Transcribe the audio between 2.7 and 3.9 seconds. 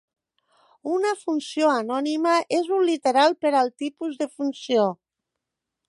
un literal per al